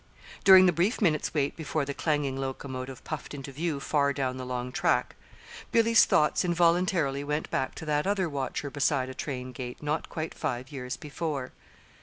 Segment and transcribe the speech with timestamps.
[0.43, 4.47] During the brief minutes' wait before the clanging locomotive puffed into view far down the
[4.47, 5.15] long track,
[5.71, 10.33] Billy's thoughts involuntarily went back to that other watcher beside a train gate not quite
[10.33, 11.51] five years before.